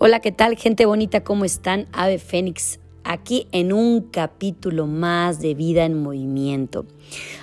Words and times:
Hola, 0.00 0.20
¿qué 0.20 0.30
tal 0.30 0.56
gente 0.56 0.86
bonita? 0.86 1.24
¿Cómo 1.24 1.44
están? 1.44 1.88
Ave 1.90 2.20
Fénix, 2.20 2.78
aquí 3.02 3.48
en 3.50 3.72
un 3.72 4.00
capítulo 4.00 4.86
más 4.86 5.40
de 5.40 5.54
Vida 5.54 5.84
en 5.86 6.00
Movimiento. 6.00 6.86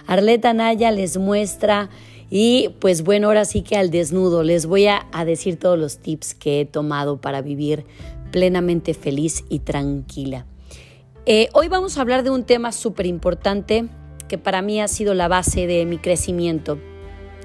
Arleta 0.08 0.54
Naya 0.54 0.90
les 0.92 1.18
muestra 1.18 1.90
y 2.30 2.70
pues 2.80 3.04
bueno, 3.04 3.28
ahora 3.28 3.44
sí 3.44 3.62
que 3.62 3.76
al 3.76 3.92
desnudo 3.92 4.42
les 4.42 4.68
voy 4.68 4.88
a, 4.88 5.06
decir 5.26 5.60
todos 5.60 5.78
los 5.78 5.98
tips 5.98 6.34
que 6.34 6.62
he 6.62 6.66
tomado 6.66 7.20
para 7.20 7.42
vivir 7.42 7.86
plenamente 8.32 8.94
feliz 8.94 9.44
y 9.50 9.60
tranquila. 9.60 10.46
Eh, 11.26 11.50
hoy 11.52 11.68
vamos 11.68 11.98
a 11.98 12.02
hablar 12.02 12.24
de 12.24 12.30
un 12.30 12.46
tema 12.46 12.72
súper 12.72 13.06
importante 13.06 13.90
que 14.30 14.38
para 14.38 14.62
mí 14.62 14.80
ha 14.80 14.88
sido 14.88 15.14
la 15.14 15.28
base 15.28 15.68
de 15.68 15.86
mi 15.86 15.98
crecimiento. 15.98 16.80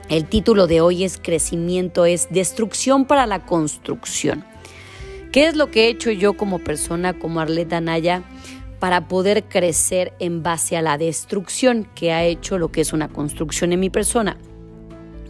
El 0.09 0.27
título 0.27 0.69
de 0.69 0.81
hoy 0.81 1.03
es 1.03 1.19
Crecimiento 1.19 2.05
es 2.05 2.29
Destrucción 2.31 3.07
para 3.07 3.27
la 3.27 3.45
Construcción. 3.45 4.50
¿Qué 5.33 5.47
es 5.47 5.55
lo 5.55 5.71
que 5.71 5.85
he 5.85 5.89
hecho 5.89 6.11
yo 6.11 6.33
como 6.33 6.59
persona, 6.59 7.13
como 7.13 7.39
Arleta 7.39 7.81
Naya, 7.81 8.25
para 8.81 9.07
poder 9.07 9.45
crecer 9.45 10.13
en 10.19 10.43
base 10.43 10.77
a 10.77 10.83
la 10.83 10.99
destrucción 10.99 11.87
que 11.95 12.13
ha 12.13 12.25
hecho 12.25 12.59
lo 12.59 12.73
que 12.73 12.81
es 12.81 12.93
una 12.93 13.09
construcción 13.09 13.73
en 13.73 13.79
mi 13.79 13.91
persona? 13.91 14.37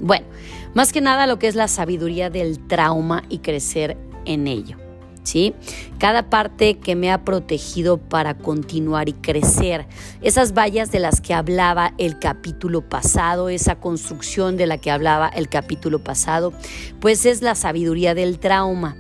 Bueno, 0.01 0.27
más 0.73 0.95
que 0.95 1.03
nada 1.03 1.27
lo 1.27 1.39
que 1.39 1.49
es 1.49 1.55
la 1.55 1.69
sabiduría 1.69 2.31
del 2.31 2.67
trauma 2.67 3.25
y 3.29 3.39
crecer 3.39 3.99
en 4.25 4.47
ello. 4.47 4.79
¿Sí? 5.23 5.55
Cada 5.99 6.31
parte 6.31 6.79
que 6.79 6.97
me 6.97 7.13
ha 7.13 7.27
protegido 7.27 7.99
para 7.99 8.39
continuar 8.39 9.11
y 9.11 9.13
crecer. 9.13 9.87
Esas 10.23 10.55
vallas 10.55 10.91
de 10.91 10.99
las 10.99 11.21
que 11.21 11.35
hablaba 11.35 11.93
el 11.99 12.19
capítulo 12.19 12.89
pasado, 12.89 13.51
esa 13.51 13.77
construcción 13.77 14.57
de 14.57 14.67
la 14.67 14.79
que 14.79 14.91
hablaba 14.91 15.29
el 15.29 15.51
capítulo 15.51 16.03
pasado, 16.03 16.55
pues 17.01 17.27
es 17.27 17.43
la 17.43 17.55
sabiduría 17.55 18.15
del 18.15 18.39
trauma. 18.39 18.97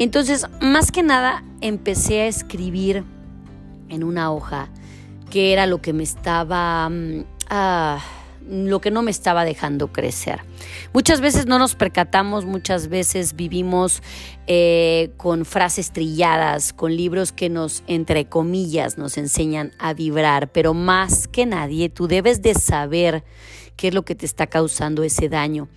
Entonces, 0.00 0.46
más 0.62 0.90
que 0.92 1.02
nada, 1.02 1.44
empecé 1.60 2.22
a 2.22 2.26
escribir 2.26 3.04
en 3.90 4.02
una 4.02 4.32
hoja 4.32 4.70
que 5.30 5.52
era 5.52 5.66
lo 5.66 5.82
que 5.82 5.92
me 5.92 6.02
estaba... 6.02 6.88
Mm, 6.88 7.24
ah, 7.50 8.02
lo 8.48 8.80
que 8.80 8.90
no 8.90 9.02
me 9.02 9.10
estaba 9.10 9.44
dejando 9.44 9.92
crecer. 9.92 10.40
Muchas 10.94 11.20
veces 11.20 11.46
no 11.46 11.58
nos 11.58 11.74
percatamos, 11.74 12.46
muchas 12.46 12.88
veces 12.88 13.36
vivimos 13.36 14.02
eh, 14.46 15.10
con 15.18 15.44
frases 15.44 15.92
trilladas, 15.92 16.72
con 16.72 16.96
libros 16.96 17.30
que 17.30 17.50
nos, 17.50 17.84
entre 17.86 18.24
comillas, 18.24 18.96
nos 18.96 19.18
enseñan 19.18 19.70
a 19.78 19.92
vibrar, 19.92 20.50
pero 20.50 20.72
más 20.72 21.28
que 21.28 21.44
nadie 21.44 21.90
tú 21.90 22.08
debes 22.08 22.40
de 22.40 22.54
saber 22.54 23.22
qué 23.76 23.88
es 23.88 23.94
lo 23.94 24.04
que 24.04 24.16
te 24.16 24.26
está 24.26 24.48
causando 24.48 25.04
ese 25.04 25.28
daño 25.28 25.68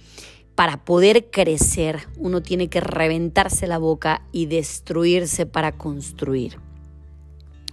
para 0.55 0.85
poder 0.85 1.29
crecer, 1.31 2.07
uno 2.17 2.41
tiene 2.41 2.67
que 2.67 2.79
reventarse 2.79 3.67
la 3.67 3.77
boca 3.77 4.21
y 4.31 4.45
destruirse 4.45 5.45
para 5.45 5.71
construir. 5.71 6.59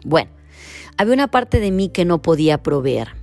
Bueno, 0.04 0.30
había 0.96 1.14
una 1.14 1.30
parte 1.30 1.60
de 1.60 1.70
mí 1.70 1.90
que 1.90 2.04
no 2.04 2.22
podía 2.22 2.62
proveer. 2.62 3.19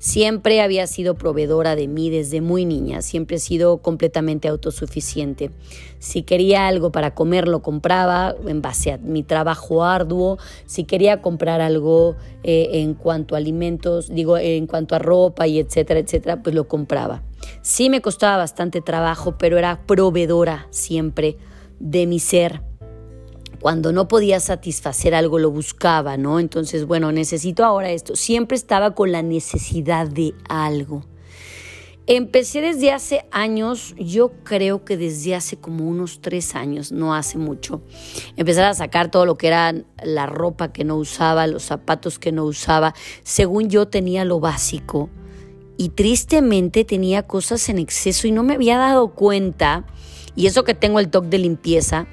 Siempre 0.00 0.62
había 0.62 0.86
sido 0.86 1.14
proveedora 1.14 1.76
de 1.76 1.86
mí 1.86 2.08
desde 2.08 2.40
muy 2.40 2.64
niña, 2.64 3.02
siempre 3.02 3.36
he 3.36 3.38
sido 3.38 3.82
completamente 3.82 4.48
autosuficiente. 4.48 5.50
Si 5.98 6.22
quería 6.22 6.68
algo 6.68 6.90
para 6.90 7.14
comer, 7.14 7.46
lo 7.46 7.60
compraba 7.60 8.34
en 8.46 8.62
base 8.62 8.92
a 8.92 8.96
mi 8.96 9.22
trabajo 9.22 9.84
arduo. 9.84 10.38
Si 10.64 10.84
quería 10.84 11.20
comprar 11.20 11.60
algo 11.60 12.16
eh, 12.42 12.70
en 12.80 12.94
cuanto 12.94 13.34
a 13.34 13.38
alimentos, 13.38 14.08
digo, 14.08 14.38
en 14.38 14.66
cuanto 14.66 14.94
a 14.94 14.98
ropa 14.98 15.46
y 15.46 15.58
etcétera, 15.58 16.00
etcétera, 16.00 16.42
pues 16.42 16.54
lo 16.54 16.66
compraba. 16.66 17.22
Sí 17.60 17.90
me 17.90 18.00
costaba 18.00 18.38
bastante 18.38 18.80
trabajo, 18.80 19.36
pero 19.36 19.58
era 19.58 19.82
proveedora 19.86 20.66
siempre 20.70 21.36
de 21.78 22.06
mi 22.06 22.20
ser 22.20 22.62
cuando 23.60 23.92
no 23.92 24.08
podía 24.08 24.40
satisfacer 24.40 25.14
algo 25.14 25.38
lo 25.38 25.50
buscaba, 25.50 26.16
¿no? 26.16 26.40
Entonces, 26.40 26.86
bueno, 26.86 27.12
necesito 27.12 27.64
ahora 27.64 27.90
esto. 27.90 28.16
Siempre 28.16 28.56
estaba 28.56 28.94
con 28.94 29.12
la 29.12 29.22
necesidad 29.22 30.08
de 30.08 30.34
algo. 30.48 31.04
Empecé 32.06 32.60
desde 32.60 32.90
hace 32.90 33.24
años, 33.30 33.94
yo 33.96 34.32
creo 34.42 34.84
que 34.84 34.96
desde 34.96 35.36
hace 35.36 35.58
como 35.58 35.86
unos 35.86 36.20
tres 36.20 36.56
años, 36.56 36.90
no 36.90 37.14
hace 37.14 37.38
mucho, 37.38 37.82
empezar 38.36 38.64
a 38.64 38.74
sacar 38.74 39.12
todo 39.12 39.26
lo 39.26 39.38
que 39.38 39.46
era 39.46 39.74
la 40.02 40.26
ropa 40.26 40.72
que 40.72 40.82
no 40.82 40.96
usaba, 40.96 41.46
los 41.46 41.62
zapatos 41.62 42.18
que 42.18 42.32
no 42.32 42.46
usaba. 42.46 42.94
Según 43.22 43.68
yo 43.68 43.86
tenía 43.86 44.24
lo 44.24 44.40
básico 44.40 45.08
y 45.76 45.90
tristemente 45.90 46.84
tenía 46.84 47.28
cosas 47.28 47.68
en 47.68 47.78
exceso 47.78 48.26
y 48.26 48.32
no 48.32 48.42
me 48.42 48.54
había 48.54 48.76
dado 48.76 49.14
cuenta. 49.14 49.84
Y 50.34 50.46
eso 50.46 50.64
que 50.64 50.74
tengo 50.74 50.98
el 50.98 51.10
toque 51.10 51.28
de 51.28 51.38
limpieza, 51.38 52.08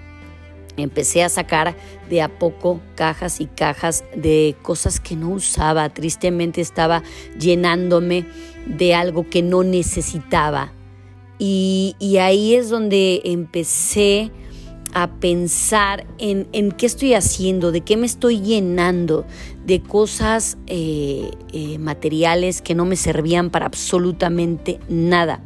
empecé 0.77 1.23
a 1.23 1.29
sacar 1.29 1.75
de 2.09 2.21
a 2.21 2.29
poco 2.29 2.79
cajas 2.95 3.41
y 3.41 3.47
cajas 3.47 4.03
de 4.15 4.55
cosas 4.61 4.99
que 4.99 5.15
no 5.15 5.29
usaba. 5.29 5.89
Tristemente 5.89 6.61
estaba 6.61 7.03
llenándome 7.39 8.25
de 8.65 8.93
algo 8.93 9.29
que 9.29 9.41
no 9.41 9.63
necesitaba. 9.63 10.73
Y, 11.39 11.95
ahí 12.19 12.55
es 12.55 12.69
donde 12.69 13.21
empecé 13.25 14.31
a 14.93 15.07
pensar 15.19 16.07
en, 16.17 16.71
qué 16.71 16.85
estoy 16.85 17.13
haciendo, 17.13 17.71
de 17.71 17.81
qué 17.81 17.97
me 17.97 18.07
estoy 18.07 18.41
llenando, 18.41 19.25
de 19.65 19.81
cosas 19.83 20.57
eh, 20.65 21.29
eh, 21.53 21.77
materiales 21.77 22.61
que 22.61 22.73
no 22.73 22.85
me 22.85 22.95
servían 22.95 23.51
para 23.51 23.67
absolutamente 23.67 24.79
nada. 24.89 25.43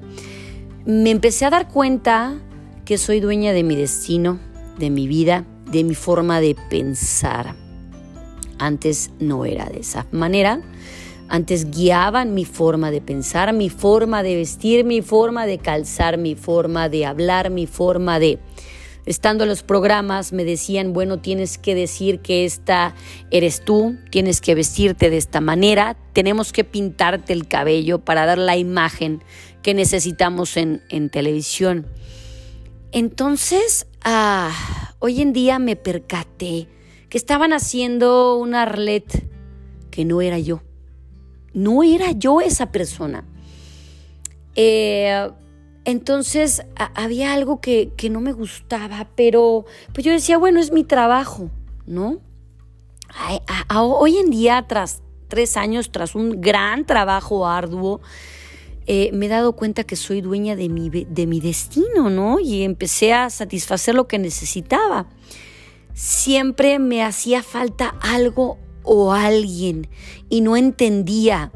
Me 0.86 1.12
empecé 1.12 1.46
a 1.46 1.50
dar 1.50 1.68
cuenta 1.68 2.40
que 2.86 2.98
soy 2.98 3.20
dueña 3.20 3.52
de 3.52 3.64
mi 3.64 3.76
destino, 3.76 4.40
de 4.82 4.90
mi 4.90 5.08
vida, 5.08 5.46
de 5.72 5.86
mi 5.86 5.96
forma 5.96 6.42
de 6.42 6.56
pensar. 6.70 7.56
Antes 8.60 9.12
no 9.20 9.46
era 9.46 9.66
de 9.70 9.80
esa 9.80 10.06
manera. 10.12 10.62
Antes 11.30 11.72
guiaban 11.72 12.34
mi 12.34 12.44
forma 12.44 12.92
de 12.92 13.00
pensar, 13.00 13.54
mi 13.54 13.70
forma 13.70 14.22
de 14.22 14.36
vestir, 14.36 14.84
mi 14.84 15.02
forma 15.02 15.46
de 15.46 15.60
calzar, 15.60 16.18
mi 16.18 16.36
forma 16.36 16.90
de 16.90 17.06
hablar, 17.06 17.50
mi 17.52 17.68
forma 17.68 18.20
de... 18.20 18.40
Estando 19.06 19.46
en 19.46 19.50
los 19.50 19.64
programas 19.64 20.34
me 20.34 20.44
decían, 20.44 20.94
bueno, 20.94 21.20
tienes 21.20 21.58
que 21.58 21.74
decir 21.74 22.20
que 22.20 22.46
esta 22.46 22.94
eres 23.32 23.64
tú, 23.64 23.96
tienes 24.12 24.42
que 24.42 24.54
vestirte 24.56 25.10
de 25.10 25.18
esta 25.18 25.42
manera, 25.42 25.96
tenemos 26.14 26.52
que 26.52 26.64
pintarte 26.64 27.34
el 27.34 27.48
cabello 27.48 28.00
para 28.00 28.26
dar 28.26 28.38
la 28.38 28.58
imagen 28.58 29.24
que 29.64 29.74
necesitamos 29.74 30.58
en, 30.58 30.84
en 30.90 31.10
televisión. 31.10 31.88
Entonces, 32.92 33.88
ah, 34.04 34.52
hoy 35.00 35.22
en 35.22 35.34
día 35.34 35.60
me 35.60 35.76
percaté 35.76 36.68
que 37.10 37.18
estaban 37.18 37.54
haciendo 37.54 38.36
una 38.38 38.64
Arlet 38.64 39.28
que 39.92 40.06
no 40.06 40.22
era 40.22 40.40
yo. 40.40 40.62
No 41.54 41.84
era 41.84 42.12
yo 42.12 42.42
esa 42.42 42.72
persona. 42.72 43.26
Eh, 44.56 45.30
entonces 45.84 46.64
había 46.76 47.34
algo 47.34 47.60
que, 47.62 47.92
que, 47.98 48.10
no 48.10 48.22
me 48.22 48.34
gustaba, 48.34 49.08
pero 49.16 49.66
pues 49.94 50.06
yo 50.06 50.12
decía, 50.12 50.38
bueno, 50.38 50.60
es 50.60 50.72
mi 50.72 50.84
trabajo, 50.84 51.50
¿no? 51.86 52.20
hoy 53.76 54.18
en 54.18 54.30
día, 54.30 54.66
tras 54.68 55.02
tres 55.28 55.58
años, 55.58 55.92
tras 55.92 56.16
un 56.16 56.42
gran 56.42 56.86
trabajo 56.86 57.48
arduo, 57.48 58.02
eh, 58.88 59.12
me 59.14 59.28
he 59.28 59.30
dado 59.30 59.54
cuenta 59.54 59.84
que 59.84 59.96
soy 59.96 60.22
dueña 60.22 60.56
de 60.56 60.68
mi, 60.70 60.90
de 60.90 61.28
mi 61.28 61.40
destino, 61.40 62.10
¿no? 62.10 62.40
Y 62.40 62.64
empecé 62.64 63.14
a 63.14 63.30
satisfacer 63.30 63.94
lo 63.94 64.08
que 64.08 64.18
necesitaba. 64.18 65.08
Siempre 65.94 66.80
me 66.80 67.04
hacía 67.04 67.44
falta 67.44 67.96
algo 68.02 68.58
o 68.84 69.14
alguien 69.14 69.88
y 70.30 70.42
no 70.42 70.58
entendía. 70.58 71.52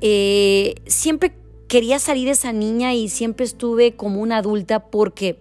Eh, 0.00 0.74
siempre 0.86 1.34
quería 1.68 2.00
salir 2.00 2.28
esa 2.28 2.52
niña 2.52 2.94
y 2.94 3.08
siempre 3.08 3.46
estuve 3.46 3.94
como 3.94 4.20
una 4.20 4.38
adulta 4.38 4.90
porque 4.90 5.38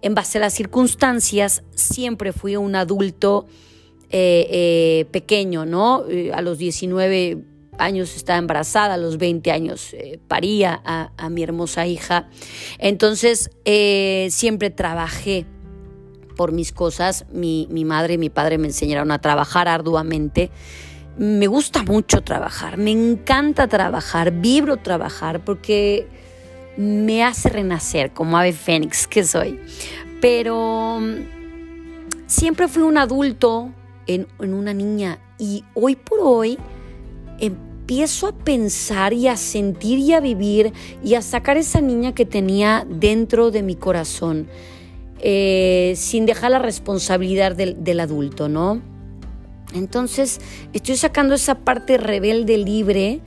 en 0.00 0.14
base 0.14 0.38
a 0.38 0.40
las 0.40 0.54
circunstancias 0.54 1.64
siempre 1.74 2.32
fui 2.32 2.56
un 2.56 2.76
adulto 2.76 3.46
eh, 4.08 5.04
pequeño, 5.10 5.66
¿no? 5.66 6.04
a 6.32 6.40
los 6.40 6.56
19 6.56 7.55
años 7.78 8.16
estaba 8.16 8.38
embarazada, 8.38 8.94
a 8.94 8.96
los 8.96 9.18
20 9.18 9.50
años 9.50 9.92
eh, 9.94 10.18
paría 10.28 10.80
a, 10.84 11.28
mi 11.30 11.42
hermosa 11.42 11.86
hija. 11.86 12.28
Entonces 12.78 13.50
eh, 13.64 14.28
siempre 14.30 14.70
trabajé 14.70 15.46
por 16.36 16.52
mis 16.52 16.72
cosas. 16.72 17.26
Mi, 17.32 17.66
madre 17.84 18.14
y 18.14 18.18
mi 18.18 18.30
padre 18.30 18.58
me 18.58 18.68
enseñaron 18.68 19.10
a 19.10 19.20
trabajar 19.20 19.68
arduamente. 19.68 20.50
Me 21.18 21.46
gusta 21.46 21.82
mucho 21.82 22.22
trabajar, 22.22 22.76
me 22.76 22.92
encanta 22.92 23.68
trabajar, 23.68 24.32
vibro 24.32 24.76
trabajar 24.76 25.42
porque 25.44 26.06
me 26.76 27.24
hace 27.24 27.48
renacer 27.48 28.12
como 28.12 28.36
ave 28.36 28.52
fénix 28.52 29.06
que 29.06 29.24
soy. 29.24 29.58
Pero 30.20 30.98
mm, 31.00 32.26
siempre 32.26 32.68
fui 32.68 32.82
un 32.82 32.98
adulto 32.98 33.70
en 34.06 34.28
una 34.38 34.74
niña 34.74 35.18
y 35.38 35.64
hoy 35.74 35.96
por 35.96 36.20
hoy 36.22 36.58
empiezo 37.40 38.26
a 38.26 38.32
pensar 38.32 39.12
y 39.12 39.28
a 39.28 39.36
sentir 39.36 39.98
y 39.98 40.12
a 40.12 40.20
vivir 40.20 40.72
y 41.04 41.14
a 41.14 41.22
sacar 41.22 41.56
esa 41.56 41.80
niña 41.80 42.14
que 42.14 42.26
tenía 42.26 42.86
dentro 42.88 43.50
de 43.50 43.62
mi 43.62 43.76
corazón. 43.76 44.48
eh, 45.18 45.94
sin 45.96 46.26
dejar 46.26 46.50
la 46.50 46.58
responsabilidad 46.58 47.56
del, 47.56 48.00
adulto, 48.00 48.48
¿no? 48.48 48.82
Entonces, 49.74 50.40
estoy 50.72 50.96
sacando 50.96 51.34
esa 51.34 51.56
parte 51.56 51.96
rebelde 51.96 52.58
libre 52.58 53.20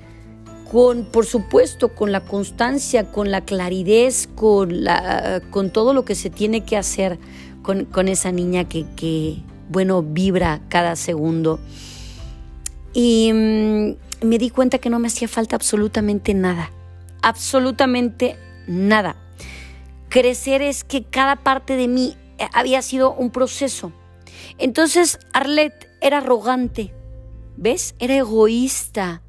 con, 0.71 1.05
por 1.05 1.25
supuesto, 1.25 1.95
con 1.95 2.11
la 2.11 2.21
constancia, 2.21 3.11
con 3.11 3.31
la 3.31 3.41
claridad, 3.41 4.13
con, 4.35 4.83
la, 4.83 5.41
con 5.49 5.71
todo 5.71 5.93
lo 5.93 6.05
que 6.05 6.15
se 6.15 6.29
tiene 6.29 6.63
que 6.63 6.77
hacer 6.77 7.17
con, 7.63 7.85
con 7.85 8.07
esa 8.07 8.31
niña 8.31 8.69
que, 8.69 8.85
que, 8.95 9.37
bueno, 9.69 10.03
vibra 10.03 10.61
cada 10.69 10.95
segundo. 10.95 11.59
Y 12.93 13.31
mm, 13.33 14.27
me 14.27 14.37
di 14.37 14.49
cuenta 14.49 14.79
que 14.79 14.89
no 14.89 14.99
me 14.99 15.07
hacía 15.07 15.27
falta 15.27 15.55
absolutamente 15.55 16.33
nada, 16.33 16.71
absolutamente 17.21 18.37
nada. 18.67 19.15
Crecer 20.09 20.61
es 20.61 20.83
que 20.83 21.03
cada 21.03 21.37
parte 21.37 21.75
de 21.75 21.87
mí 21.87 22.17
eh, 22.37 22.47
había 22.53 22.81
sido 22.81 23.13
un 23.13 23.29
proceso. 23.29 23.93
Entonces 24.57 25.19
Arlette 25.33 25.87
era 26.01 26.17
arrogante, 26.17 26.93
¿ves? 27.57 27.95
Era 27.99 28.17
egoísta. 28.17 29.21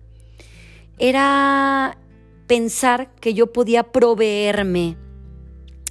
Era 0.99 1.99
pensar 2.47 3.15
que 3.17 3.33
yo 3.35 3.53
podía 3.53 3.85
proveerme 3.85 4.97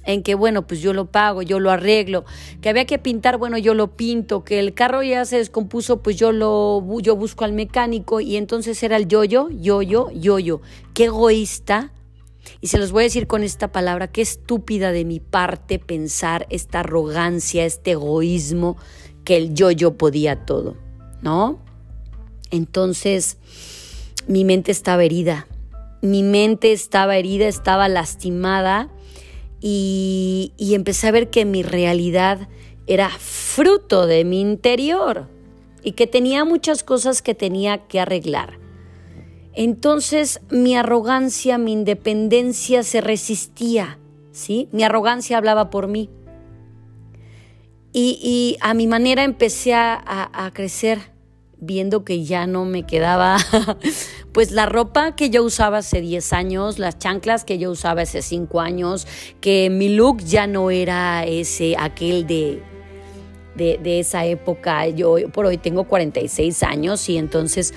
en 0.04 0.22
que, 0.22 0.34
bueno, 0.34 0.66
pues 0.66 0.80
yo 0.80 0.92
lo 0.92 1.06
pago, 1.06 1.42
yo 1.42 1.60
lo 1.60 1.70
arreglo, 1.70 2.24
que 2.60 2.68
había 2.68 2.84
que 2.84 2.98
pintar, 2.98 3.38
bueno, 3.38 3.58
yo 3.58 3.74
lo 3.74 3.96
pinto, 3.96 4.44
que 4.44 4.58
el 4.58 4.74
carro 4.74 5.02
ya 5.02 5.24
se 5.24 5.36
descompuso, 5.38 6.02
pues 6.02 6.16
yo 6.16 6.32
lo 6.32 6.82
yo 7.00 7.16
busco 7.16 7.44
al 7.44 7.52
mecánico 7.52 8.20
y 8.20 8.36
entonces 8.36 8.82
era 8.82 8.96
el 8.96 9.08
yo-yo, 9.08 9.48
yo-yo, 9.50 10.10
yo-yo. 10.12 10.60
Qué 10.94 11.04
egoísta. 11.04 11.92
Y 12.60 12.68
se 12.68 12.78
los 12.78 12.90
voy 12.90 13.02
a 13.02 13.04
decir 13.04 13.26
con 13.26 13.42
esta 13.42 13.70
palabra, 13.70 14.08
qué 14.08 14.22
estúpida 14.22 14.92
de 14.92 15.04
mi 15.04 15.20
parte 15.20 15.78
pensar 15.78 16.46
esta 16.50 16.80
arrogancia, 16.80 17.64
este 17.64 17.92
egoísmo, 17.92 18.76
que 19.24 19.36
el 19.36 19.54
yo-yo 19.54 19.96
podía 19.96 20.46
todo, 20.46 20.76
¿no? 21.22 21.60
Entonces, 22.50 23.36
mi 24.26 24.44
mente 24.44 24.72
estaba 24.72 25.04
herida, 25.04 25.46
mi 26.02 26.22
mente 26.22 26.72
estaba 26.72 27.16
herida, 27.16 27.46
estaba 27.46 27.88
lastimada 27.88 28.88
y, 29.60 30.52
empecé 30.58 31.08
a 31.08 31.12
ver 31.12 31.30
que 31.30 31.44
mi 31.44 31.62
realidad 31.62 32.48
era 32.86 33.10
fruto 33.10 34.06
de 34.06 34.24
mi 34.24 34.40
interior 34.40 35.28
y 35.82 35.92
que 35.92 36.06
tenía 36.06 36.44
muchas 36.44 36.82
cosas 36.82 37.22
que 37.22 37.34
tenía 37.34 37.86
que 37.86 38.00
arreglar. 38.00 38.58
Entonces 39.52 40.40
mi 40.50 40.76
arrogancia, 40.76 41.58
mi 41.58 41.72
independencia 41.72 42.82
se 42.82 43.00
resistía, 43.00 43.98
¿sí? 44.32 44.68
Mi 44.72 44.82
arrogancia 44.84 45.36
hablaba 45.36 45.70
por 45.70 45.88
mí. 45.88 46.08
Y, 47.92 48.56
a 48.60 48.72
mi 48.72 48.86
manera 48.86 49.24
empecé 49.24 49.74
a 49.74 50.50
crecer 50.54 51.00
viendo 51.60 52.04
que 52.04 52.24
ya 52.24 52.46
no 52.46 52.64
me 52.64 52.84
quedaba 52.84 53.36
pues 54.32 54.52
la 54.52 54.66
ropa 54.66 55.16
que 55.16 55.30
yo 55.30 55.42
usaba 55.42 55.78
hace 55.78 56.00
10 56.00 56.32
años, 56.32 56.78
las 56.78 56.98
chanclas 56.98 57.44
que 57.44 57.58
yo 57.58 57.70
usaba 57.70 58.02
hace 58.02 58.22
5 58.22 58.60
años, 58.60 59.06
que 59.40 59.70
mi 59.70 59.88
look 59.88 60.18
ya 60.18 60.46
no 60.46 60.70
era 60.70 61.24
ese, 61.24 61.76
aquel 61.78 62.26
de, 62.26 62.62
de, 63.56 64.00
esa 64.00 64.24
época. 64.24 64.88
Yo 64.88 65.16
por 65.32 65.46
hoy 65.46 65.58
tengo 65.58 65.84
46 65.84 66.62
años 66.62 67.08
y 67.08 67.18
entonces 67.18 67.74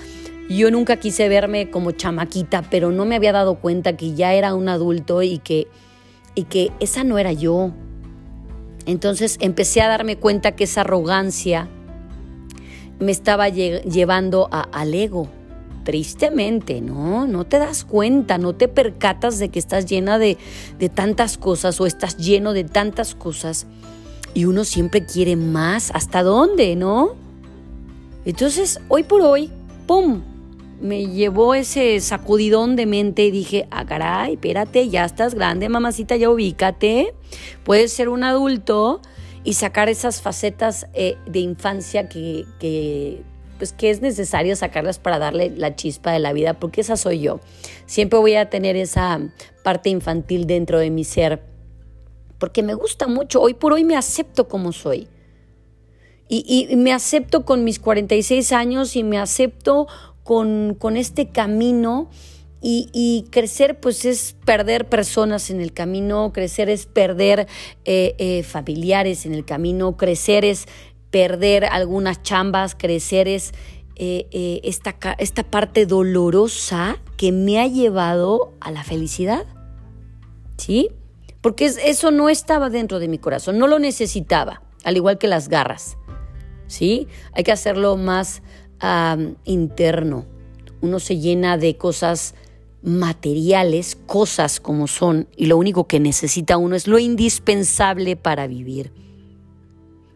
yo 0.48 0.70
nunca 0.70 0.96
quise 0.96 1.28
verme 1.28 1.70
como 1.70 1.90
chamaquita, 1.90 2.62
pero 2.70 2.90
no 2.90 3.04
me 3.04 3.16
había 3.16 3.32
dado 3.32 3.56
cuenta 3.56 3.96
que 3.96 4.14
ya 4.14 4.34
era 4.34 4.54
un 4.54 4.68
adulto 4.68 5.22
y 5.22 5.38
que, 5.38 5.66
y 6.34 6.44
que 6.44 6.70
esa 6.80 7.04
no 7.04 7.18
era 7.18 7.32
yo. 7.32 7.72
Entonces 8.86 9.38
empecé 9.40 9.80
a 9.80 9.88
darme 9.88 10.16
cuenta 10.16 10.52
que 10.52 10.64
esa 10.64 10.82
arrogancia, 10.82 11.68
me 13.00 13.10
estaba 13.10 13.48
llevando 13.48 14.48
a, 14.52 14.62
al 14.62 14.94
ego. 14.94 15.28
Tristemente, 15.84 16.80
¿no? 16.80 17.26
No 17.26 17.44
te 17.44 17.58
das 17.58 17.84
cuenta, 17.84 18.38
no 18.38 18.54
te 18.54 18.68
percatas 18.68 19.38
de 19.38 19.50
que 19.50 19.58
estás 19.58 19.86
llena 19.86 20.18
de, 20.18 20.38
de 20.78 20.88
tantas 20.88 21.36
cosas 21.38 21.80
o 21.80 21.86
estás 21.86 22.16
lleno 22.16 22.52
de 22.52 22.64
tantas 22.64 23.14
cosas 23.14 23.66
y 24.34 24.46
uno 24.46 24.64
siempre 24.64 25.06
quiere 25.06 25.36
más. 25.36 25.90
¿Hasta 25.94 26.22
dónde, 26.22 26.76
no? 26.76 27.14
Entonces, 28.24 28.80
hoy 28.88 29.04
por 29.04 29.22
hoy, 29.22 29.50
¡pum! 29.86 30.22
Me 30.80 31.06
llevó 31.06 31.54
ese 31.54 31.98
sacudidón 32.00 32.76
de 32.76 32.84
mente 32.84 33.24
y 33.24 33.30
dije, 33.30 33.66
ah, 33.70 33.86
caray, 33.86 34.34
espérate, 34.34 34.88
ya 34.88 35.04
estás 35.04 35.34
grande, 35.34 35.68
mamacita, 35.68 36.16
ya 36.16 36.28
ubícate. 36.28 37.14
Puedes 37.62 37.92
ser 37.92 38.08
un 38.08 38.24
adulto 38.24 39.00
y 39.44 39.54
sacar 39.54 39.88
esas 39.88 40.20
facetas 40.20 40.86
eh, 40.94 41.16
de 41.26 41.38
infancia 41.38 42.08
que, 42.08 43.22
pues 43.58 43.72
que 43.72 43.90
es 43.90 44.00
necesario 44.00 44.56
sacarlas 44.56 44.98
para 44.98 45.18
darle 45.18 45.50
la 45.50 45.76
chispa 45.76 46.12
de 46.12 46.18
la 46.18 46.32
vida, 46.32 46.54
porque 46.54 46.80
esa 46.80 46.96
soy 46.96 47.20
yo. 47.20 47.40
Siempre 47.86 48.18
voy 48.18 48.34
a 48.34 48.50
tener 48.50 48.76
esa 48.76 49.20
parte 49.62 49.90
infantil 49.90 50.46
dentro 50.46 50.78
de 50.78 50.90
mi 50.90 51.04
ser, 51.04 51.42
porque 52.38 52.62
me 52.62 52.74
gusta 52.74 53.06
mucho. 53.06 53.40
Hoy 53.40 53.54
por 53.54 53.72
hoy 53.72 53.84
me 53.84 53.96
acepto 53.96 54.48
como 54.48 54.72
soy. 54.72 55.08
Y, 56.28 56.66
y 56.70 56.76
me 56.76 56.92
acepto 56.92 57.44
con 57.44 57.64
mis 57.64 57.78
46 57.78 58.52
años 58.52 58.96
y 58.96 59.02
me 59.04 59.18
acepto 59.18 59.86
con, 60.24 60.74
con 60.78 60.96
este 60.96 61.28
camino 61.28 62.08
y, 62.66 63.26
crecer 63.30 63.78
pues 63.78 64.06
es 64.06 64.36
perder 64.46 64.88
personas 64.88 65.50
en 65.50 65.60
el 65.60 65.74
camino, 65.74 66.32
crecer 66.32 66.70
es 66.70 66.86
perder 66.86 67.46
eh, 67.84 68.14
eh, 68.16 68.42
familiares 68.42 69.26
en 69.26 69.34
el 69.34 69.44
camino, 69.44 69.98
crecer 69.98 70.46
es 70.46 70.66
perder 71.14 71.66
algunas 71.66 72.24
chambas, 72.24 72.74
crecer 72.74 73.28
es 73.28 73.52
eh, 73.94 74.60
esta, 74.64 74.96
esta 75.18 75.44
parte 75.44 75.86
dolorosa 75.86 76.96
que 77.16 77.30
me 77.30 77.60
ha 77.60 77.68
llevado 77.68 78.52
a 78.58 78.72
la 78.72 78.82
felicidad. 78.82 79.46
¿Sí? 80.56 80.90
Porque 81.40 81.66
eso 81.66 82.10
no 82.10 82.28
estaba 82.28 82.68
dentro 82.68 82.98
de 82.98 83.06
mi 83.06 83.18
corazón, 83.18 83.58
no 83.58 83.68
lo 83.68 83.78
necesitaba, 83.78 84.62
al 84.82 84.96
igual 84.96 85.18
que 85.18 85.28
las 85.28 85.48
garras. 85.48 85.96
¿Sí? 86.66 87.06
Hay 87.32 87.44
que 87.44 87.52
hacerlo 87.52 87.96
más 87.96 88.42
interno. 89.44 90.26
Uno 90.80 90.98
se 90.98 91.18
llena 91.20 91.58
de 91.58 91.76
cosas 91.76 92.34
materiales, 92.82 93.96
cosas 94.06 94.58
como 94.58 94.88
son, 94.88 95.28
y 95.36 95.46
lo 95.46 95.58
único 95.58 95.86
que 95.86 96.00
necesita 96.00 96.56
uno 96.56 96.74
es 96.74 96.88
lo 96.88 96.98
indispensable 96.98 98.16
para 98.16 98.48
vivir. 98.48 99.03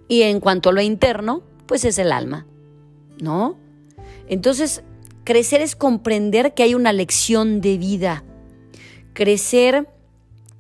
Y 0.09 0.23
en 0.23 0.41
cuanto 0.41 0.71
a 0.71 0.73
lo 0.73 0.81
interno, 0.81 1.43
pues 1.67 1.85
es 1.85 1.99
el 1.99 2.13
alma, 2.13 2.47
¿no? 3.21 3.59
Entonces, 4.27 4.83
crecer 5.25 5.61
es 5.61 5.77
comprender 5.77 6.55
que 6.55 6.63
hay 6.63 6.75
una 6.75 6.93
lección 6.93 7.61
de 7.61 7.79
vida. 7.79 8.25
Crecer 9.13 9.89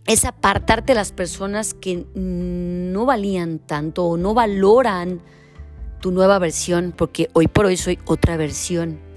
es 0.06 0.24
apartarte 0.24 0.92
de 0.92 0.96
las 0.96 1.12
personas 1.12 1.74
que 1.74 2.06
no 2.14 3.06
valían 3.06 3.58
tanto 3.58 4.04
o 4.04 4.16
no 4.16 4.34
valoran 4.34 5.20
tu 6.00 6.10
nueva 6.12 6.38
versión, 6.38 6.94
porque 6.96 7.28
hoy 7.32 7.48
por 7.48 7.66
hoy 7.66 7.76
soy 7.76 7.98
otra 8.04 8.36
versión 8.36 9.08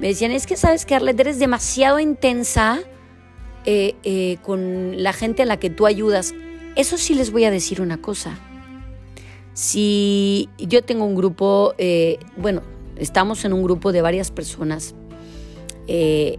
me 0.00 0.08
decían, 0.08 0.32
es 0.32 0.46
que 0.46 0.56
sabes 0.56 0.86
que 0.86 0.94
Arlette 0.94 1.20
eres 1.20 1.38
demasiado 1.38 2.00
intensa 2.00 2.80
eh, 3.64 3.94
eh, 4.02 4.38
con 4.42 5.02
la 5.02 5.12
gente 5.12 5.42
a 5.42 5.46
la 5.46 5.58
que 5.58 5.70
tú 5.70 5.86
ayudas. 5.86 6.34
Eso 6.76 6.98
sí 6.98 7.14
les 7.14 7.30
voy 7.30 7.44
a 7.44 7.50
decir 7.50 7.80
una 7.80 7.98
cosa. 7.98 8.38
Si 9.54 10.48
yo 10.58 10.82
tengo 10.82 11.04
un 11.04 11.14
grupo, 11.14 11.74
eh, 11.78 12.18
bueno, 12.36 12.62
estamos 12.96 13.44
en 13.44 13.52
un 13.52 13.62
grupo 13.62 13.92
de 13.92 14.02
varias 14.02 14.30
personas 14.30 14.94
que 15.86 16.38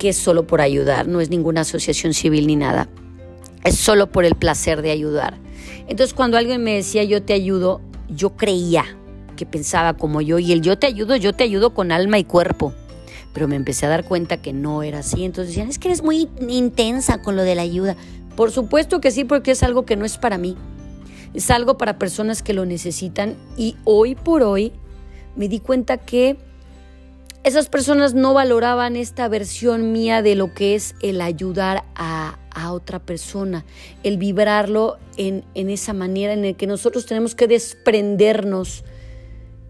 es 0.00 0.16
solo 0.16 0.46
por 0.46 0.60
ayudar, 0.60 1.06
no 1.06 1.20
es 1.20 1.30
ninguna 1.30 1.62
asociación 1.62 2.12
civil 2.12 2.46
ni 2.46 2.56
nada, 2.56 2.88
es 3.62 3.76
solo 3.76 4.10
por 4.10 4.24
el 4.24 4.34
placer 4.34 4.82
de 4.82 4.90
ayudar. 4.90 5.38
Entonces 5.86 6.12
cuando 6.12 6.36
alguien 6.36 6.62
me 6.62 6.74
decía 6.74 7.04
yo 7.04 7.22
te 7.22 7.32
ayudo, 7.32 7.80
yo 8.08 8.36
creía 8.36 8.84
que 9.36 9.46
pensaba 9.46 9.94
como 9.94 10.20
yo 10.20 10.38
y 10.38 10.52
el 10.52 10.60
yo 10.60 10.78
te 10.78 10.86
ayudo, 10.86 11.16
yo 11.16 11.32
te 11.32 11.44
ayudo 11.44 11.72
con 11.72 11.92
alma 11.92 12.18
y 12.18 12.24
cuerpo. 12.24 12.72
Pero 13.32 13.48
me 13.48 13.56
empecé 13.56 13.86
a 13.86 13.88
dar 13.88 14.04
cuenta 14.04 14.40
que 14.40 14.52
no 14.52 14.82
era 14.82 15.00
así. 15.00 15.24
Entonces 15.24 15.48
decían, 15.54 15.68
es 15.68 15.78
que 15.78 15.88
eres 15.88 16.02
muy 16.04 16.28
intensa 16.48 17.20
con 17.20 17.34
lo 17.34 17.42
de 17.42 17.56
la 17.56 17.62
ayuda. 17.62 17.96
Por 18.36 18.52
supuesto 18.52 19.00
que 19.00 19.10
sí, 19.10 19.24
porque 19.24 19.50
es 19.50 19.62
algo 19.62 19.84
que 19.84 19.96
no 19.96 20.04
es 20.04 20.18
para 20.18 20.38
mí. 20.38 20.56
Es 21.34 21.50
algo 21.50 21.76
para 21.76 21.98
personas 21.98 22.42
que 22.42 22.54
lo 22.54 22.64
necesitan. 22.64 23.36
Y 23.56 23.76
hoy 23.84 24.14
por 24.14 24.42
hoy 24.42 24.72
me 25.36 25.48
di 25.48 25.60
cuenta 25.60 25.98
que 25.98 26.36
esas 27.42 27.68
personas 27.68 28.14
no 28.14 28.32
valoraban 28.32 28.96
esta 28.96 29.28
versión 29.28 29.92
mía 29.92 30.22
de 30.22 30.34
lo 30.34 30.54
que 30.54 30.74
es 30.74 30.94
el 31.02 31.20
ayudar 31.20 31.84
a, 31.94 32.38
otra 32.70 32.98
persona, 32.98 33.64
el 34.02 34.16
vibrarlo 34.16 34.96
en, 35.16 35.44
esa 35.54 35.92
manera 35.92 36.32
en 36.32 36.42
la 36.42 36.52
que 36.54 36.66
nosotros 36.66 37.04
tenemos 37.04 37.34
que 37.34 37.46
desprendernos 37.46 38.84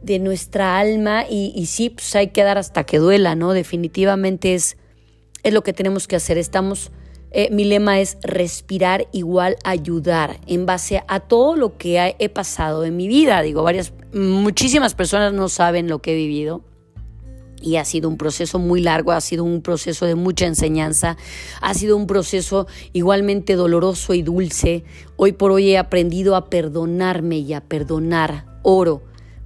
de 0.03 0.19
nuestra 0.21 0.79
alma 0.79 1.25
y, 1.29 1.67
sí, 1.67 1.91
pues 1.91 2.15
hay 2.15 2.29
que 2.29 2.45
dar 2.45 2.57
hasta 2.57 2.85
que 2.85 2.99
duela, 2.99 3.35
¿no? 3.35 3.53
Definitivamente 3.53 4.55
es 4.55 4.77
lo 5.45 5.63
que 5.63 5.73
tenemos 5.73 6.07
que 6.07 6.17
hacer. 6.17 6.39
Estamos 6.39 6.93
eh, 7.37 7.49
mi 7.51 7.65
lema 7.65 7.99
es 7.99 8.17
respirar 8.23 9.09
igual 9.11 9.57
ayudar 9.65 10.39
en 10.47 10.67
base 10.67 11.03
a 11.09 11.19
todo 11.19 11.57
lo 11.57 11.77
que 11.77 12.15
he 12.17 12.29
pasado 12.29 12.85
en 12.85 12.97
mi 12.97 13.09
vida. 13.09 13.43
Digo, 13.43 13.65
varias, 13.65 13.93
muchísimas 14.13 14.95
personas 14.95 15.33
no 15.33 15.49
saben 15.49 15.89
lo 15.89 16.01
que 16.01 16.13
he 16.13 16.17
vivido 16.17 16.63
y 17.61 17.75
ha 17.75 17.85
sido 17.85 18.09
un 18.09 18.19
proceso 18.19 18.61
muy 18.61 18.81
largo, 18.81 19.11
ha 19.11 19.21
sido 19.21 19.43
un 19.43 19.63
proceso 19.63 20.07
de 20.07 20.15
mucha 20.15 20.47
enseñanza, 20.47 21.17
ha 21.61 21.75
sido 21.75 21.97
un 21.97 22.07
proceso 22.07 22.69
igualmente 22.93 23.57
doloroso 23.57 24.15
y 24.15 24.23
dulce. 24.23 24.85
Hoy 25.17 25.33
por 25.33 25.51
hoy 25.51 25.71
he 25.71 25.79
aprendido 25.79 26.37
a 26.37 26.51
perdonarme 26.51 27.39
y 27.39 27.53
a 27.53 27.63
perdonar. 27.63 28.47
Oro 28.63 29.03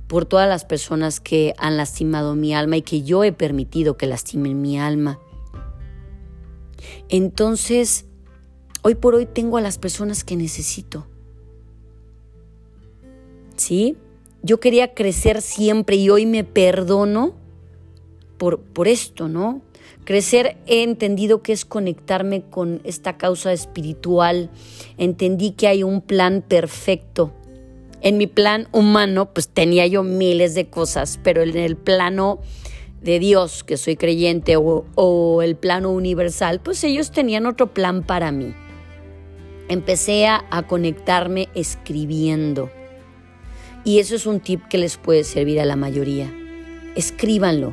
por 0.09 0.27
todas 0.27 0.49
las 0.49 0.67
personas 0.67 1.21
que 1.21 1.55
han 1.57 1.79
lastimado 1.79 2.35
mi 2.35 2.55
alma 2.55 2.77
y 2.77 2.83
que 2.83 3.03
yo 3.03 3.25
he 3.25 3.33
permitido 3.33 3.97
que 3.97 4.07
lastimen 4.07 4.61
mi 4.61 4.79
alma. 4.79 5.21
Entonces, 7.09 8.07
hoy 8.83 8.95
por 8.95 9.15
hoy 9.15 9.27
tengo 9.27 9.57
a 9.57 9.61
las 9.61 9.79
personas 9.79 10.25
que 10.25 10.37
necesito. 10.37 11.07
¿Sí? 13.57 13.97
Yo 14.43 14.61
quería 14.61 14.95
crecer 14.95 15.43
siempre 15.43 15.97
y 15.97 16.11
hoy 16.11 16.27
me 16.27 16.45
perdono 16.45 17.35
por, 18.39 18.61
por 18.61 18.87
esto, 18.87 19.29
¿no? 19.29 19.63
Crecer 20.05 20.57
he 20.67 20.85
entendido 20.85 21.43
que 21.43 21.53
es 21.53 21.65
conectarme 21.65 22.43
con 22.43 22.81
esta 22.85 23.19
causa 23.19 23.53
espiritual. 23.53 24.51
Entendí 24.97 25.51
que 25.51 25.67
hay 25.67 25.83
un 25.83 26.01
plan 26.01 26.43
perfecto. 26.47 27.35
En 28.01 28.17
mi 28.17 28.27
plan 28.27 28.69
humano, 28.73 29.35
pues 29.35 29.49
tenía 29.49 29.87
yo 29.87 30.03
miles 30.03 30.55
de 30.55 30.71
cosas, 30.71 31.19
pero 31.23 31.43
en 31.43 31.57
el 31.57 31.77
plano 31.77 32.39
de 33.03 33.19
Dios, 33.19 33.65
que 33.65 33.77
soy 33.77 33.97
creyente, 33.97 34.57
o, 34.57 35.43
el 35.43 35.57
plano 35.57 35.91
universal, 35.91 36.61
pues 36.61 36.83
ellos 36.85 37.11
tenían 37.11 37.47
otro 37.47 37.73
plan 37.73 38.03
para 38.03 38.33
mí. 38.33 38.55
Empecé 39.69 40.27
a, 40.27 40.45
a 40.51 40.67
conectarme 40.67 41.49
escribiendo. 41.55 42.71
Y 43.85 44.01
eso 44.01 44.15
es 44.15 44.27
un 44.27 44.41
tip 44.41 44.67
que 44.69 44.79
les 44.79 44.97
puede 44.97 45.25
servir 45.25 45.61
a 45.61 45.65
la 45.65 45.77
mayoría. 45.77 46.33
Escríbanlo 46.97 47.73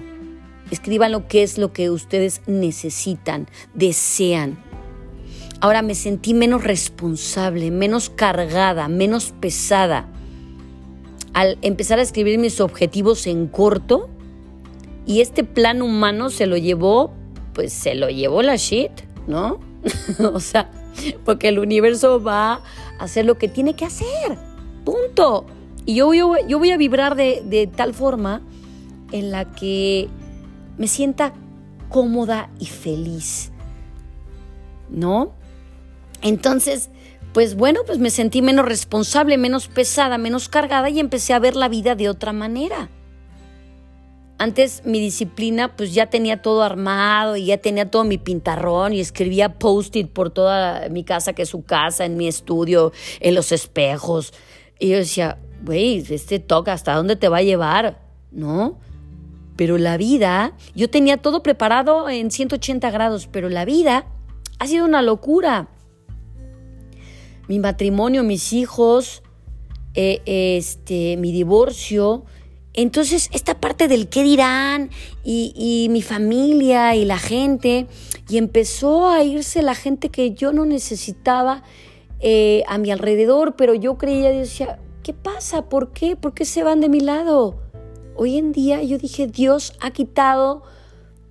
Escriban 0.72 1.12
lo 1.12 1.27
que 1.27 1.44
es 1.44 1.58
lo 1.58 1.74
que 1.74 1.89
ustedes 1.89 2.41
necesitan, 2.48 3.48
desean. 3.74 4.58
Ahora 5.62 5.82
me 5.82 5.94
sentí 5.94 6.34
menos 6.34 6.63
responsable, 6.63 7.70
menos 7.70 8.10
cargada, 8.10 8.88
menos 8.88 9.34
pesada. 9.39 10.10
Al 11.34 11.58
empezar 11.62 12.00
a 12.00 12.01
escribir 12.01 12.39
mis 12.39 12.60
objetivos 12.62 13.27
en 13.27 13.48
corto, 13.48 14.10
y 15.06 15.22
este 15.22 15.44
plan 15.44 15.82
humano 15.82 16.30
se 16.30 16.48
lo 16.48 16.58
llevó, 16.58 17.14
pues 17.54 17.74
se 17.74 17.96
lo 17.96 18.10
llevó 18.10 18.42
la 18.42 18.56
shit, 18.56 18.92
¿no? 19.28 19.60
o 20.34 20.40
sea, 20.40 20.70
porque 21.24 21.50
el 21.50 21.60
universo 21.60 22.22
va 22.22 22.54
a 22.54 22.62
hacer 23.00 23.26
lo 23.26 23.38
que 23.38 23.48
tiene 23.48 23.76
que 23.76 23.86
hacer. 23.86 24.38
Punto. 24.84 25.46
Y 25.86 25.96
yo, 25.96 26.12
yo, 26.14 26.60
voy 26.60 26.72
a 26.72 26.78
vibrar 26.78 27.16
de, 27.16 27.44
de 27.46 27.68
tal 27.68 27.94
forma 27.94 28.42
en 29.12 29.32
la 29.32 29.46
que 29.54 30.10
me 30.78 30.88
sienta 30.88 31.34
cómoda 31.90 32.50
y 32.60 32.66
feliz. 32.66 33.52
¿No? 34.90 35.34
Entonces, 36.22 36.90
pues 37.34 37.56
bueno, 37.56 37.82
pues 37.86 38.00
me 38.00 38.10
sentí 38.10 38.42
menos 38.42 38.66
responsable, 38.66 39.38
menos 39.38 39.68
pesada, 39.68 40.18
menos 40.18 40.50
cargada 40.50 40.90
y 40.90 41.00
empecé 41.00 41.34
a 41.34 41.40
ver 41.40 41.56
la 41.56 41.68
vida 41.68 41.94
de 41.96 42.10
otra 42.10 42.34
manera. 42.34 42.90
Antes 44.38 44.82
mi 44.86 45.00
disciplina 45.00 45.75
pues 45.75 45.94
ya 45.94 46.08
tenía 46.08 46.42
todo 46.42 46.62
armado 46.62 47.38
y 47.38 47.46
ya 47.46 47.58
tenía 47.58 47.89
todo 47.89 48.04
mi 48.04 48.18
pintarrón 48.18 48.92
y 48.92 49.00
escribía 49.00 49.58
post-it 49.58 50.10
por 50.10 50.30
toda 50.30 50.89
mi 50.89 51.06
casa, 51.06 51.32
que 51.34 51.44
es 51.44 51.50
su 51.50 51.63
casa, 51.63 52.04
en 52.04 52.18
mi 52.18 52.27
estudio, 52.27 52.92
en 53.22 53.34
los 53.34 53.54
espejos. 53.54 54.34
Y 54.77 54.89
yo 54.89 54.98
decía, 54.98 55.38
güey, 55.63 56.06
este 56.10 56.39
toca, 56.39 56.74
¿hasta 56.74 56.96
dónde 56.96 57.15
te 57.15 57.30
va 57.30 57.38
a 57.38 57.44
llevar? 57.44 58.01
¿No? 58.32 58.77
Pero 59.56 59.77
la 59.77 59.96
vida, 59.96 60.54
yo 60.75 60.89
tenía 60.89 61.15
todo 61.15 61.42
preparado 61.42 62.10
en 62.10 62.30
180 62.30 62.92
grados, 62.92 63.27
pero 63.32 63.48
la 63.48 63.63
vida 63.63 64.06
ha 64.60 64.68
sido 64.68 64.86
una 64.86 65.01
locura. 65.01 65.70
Mi 67.48 67.60
matrimonio, 67.60 68.24
mis 68.24 68.51
hijos, 68.51 69.24
eh, 69.94 70.22
este, 70.25 71.15
mi 71.15 71.32
divorcio. 71.32 72.25
Entonces, 72.77 73.29
esta 73.32 73.62
parte 73.62 73.88
del 73.88 74.10
qué 74.10 74.22
dirán 74.22 74.89
y, 75.24 75.88
mi 75.89 76.01
familia 76.01 76.94
y 76.94 77.05
la 77.05 77.17
gente, 77.17 77.88
y 78.27 78.38
empezó 78.38 79.08
a 79.08 79.24
irse 79.24 79.62
la 79.62 79.75
gente 79.75 80.10
que 80.10 80.34
yo 80.34 80.51
no 80.51 80.65
necesitaba 80.65 81.63
eh, 82.20 82.63
a 82.67 82.77
mi 82.77 82.91
alrededor, 82.91 83.55
pero 83.55 83.74
yo 83.74 83.98
creía, 83.98 84.29
decía, 84.29 84.79
¿qué 85.03 85.13
pasa? 85.13 85.70
¿Por 85.70 85.94
qué? 85.94 86.17
¿Por 86.17 86.34
qué 86.34 86.44
se 86.44 86.63
van 86.63 86.82
de 86.82 86.89
mi 86.89 87.00
lado? 87.00 87.55
Hoy 88.17 88.38
en 88.38 88.51
día 88.51 88.84
yo 88.84 88.98
dije, 88.98 89.27
Dios 89.27 89.74
ha 89.79 89.91
quitado 89.91 90.63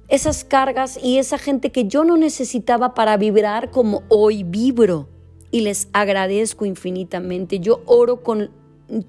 esas 0.08 0.44
cargas 0.44 0.98
y 1.02 1.18
esa 1.18 1.36
gente 1.36 1.70
que 1.70 1.84
yo 1.84 2.04
no 2.04 2.16
necesitaba 2.16 2.94
para 2.94 3.18
vibrar 3.18 3.70
como 3.70 4.02
hoy 4.08 4.44
vibro. 4.44 5.08
Y 5.50 5.60
les 5.60 5.88
agradezco 5.92 6.64
infinitamente. 6.64 7.60
Yo 7.60 7.82
oro 7.86 8.22
con 8.22 8.50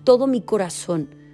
todo 0.03 0.27
mi 0.27 0.41
corazón 0.41 1.24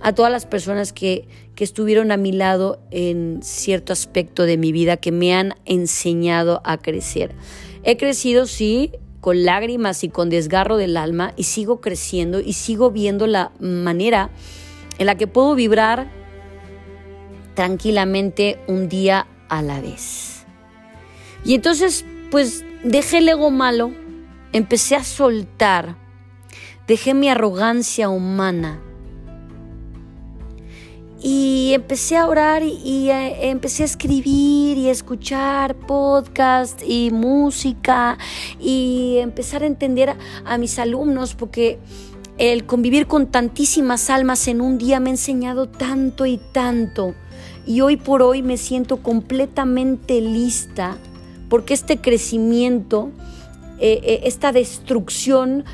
a 0.00 0.14
todas 0.14 0.32
las 0.32 0.46
personas 0.46 0.92
que, 0.92 1.28
que 1.54 1.64
estuvieron 1.64 2.10
a 2.12 2.16
mi 2.16 2.32
lado 2.32 2.80
en 2.90 3.40
cierto 3.42 3.92
aspecto 3.92 4.44
de 4.44 4.56
mi 4.56 4.72
vida, 4.72 4.96
que 4.96 5.12
me 5.12 5.34
han 5.34 5.54
enseñado 5.64 6.62
a 6.64 6.78
crecer. 6.78 7.34
He 7.82 7.96
crecido, 7.96 8.46
sí, 8.46 8.92
con 9.20 9.44
lágrimas 9.44 10.02
y 10.02 10.08
con 10.08 10.30
desgarro 10.30 10.76
del 10.76 10.96
alma 10.96 11.34
y 11.36 11.44
sigo 11.44 11.80
creciendo 11.80 12.40
y 12.40 12.54
sigo 12.54 12.90
viendo 12.90 13.26
la 13.26 13.52
manera 13.60 14.30
en 14.98 15.06
la 15.06 15.16
que 15.16 15.26
puedo 15.26 15.54
vibrar 15.54 16.10
tranquilamente 17.54 18.58
un 18.66 18.88
día 18.88 19.26
a 19.48 19.60
la 19.60 19.80
vez. 19.80 20.44
Y 21.44 21.54
entonces, 21.54 22.04
pues 22.30 22.64
dejé 22.84 23.18
el 23.18 23.28
ego 23.28 23.50
malo, 23.50 23.92
empecé 24.52 24.96
a 24.96 25.04
soltar, 25.04 25.96
dejé 26.86 27.12
mi 27.12 27.28
arrogancia 27.28 28.08
humana 28.08 28.80
y 31.22 31.72
empecé 31.74 32.16
a 32.16 32.26
orar 32.26 32.62
y, 32.62 33.10
eh, 33.10 33.50
empecé 33.50 33.82
a 33.82 33.86
escribir 33.86 34.78
y 34.78 34.88
a 34.88 34.92
escuchar 34.92 35.74
podcast 35.74 36.82
y 36.86 37.10
música 37.10 38.16
y 38.58 39.18
empezar 39.18 39.62
a 39.62 39.66
entender 39.66 40.16
a 40.44 40.58
mis 40.58 40.78
alumnos 40.78 41.34
porque 41.34 41.78
el 42.38 42.64
convivir 42.64 43.06
con 43.06 43.26
tantísimas 43.26 44.08
almas 44.08 44.48
en 44.48 44.62
un 44.62 44.78
día 44.78 44.98
me 44.98 45.10
ha 45.10 45.12
enseñado 45.12 45.68
tanto 45.68 46.24
y 46.24 46.38
tanto. 46.52 47.14
Y 47.66 47.82
hoy 47.82 47.98
por 47.98 48.22
hoy 48.22 48.42
me 48.42 48.56
siento 48.56 49.02
completamente 49.02 50.22
lista 50.22 50.96
porque 51.50 51.74
este 51.74 51.98
crecimiento, 51.98 53.10
eh, 53.78 54.00
eh, 54.02 54.20
esta 54.24 54.52
destrucción 54.52 55.64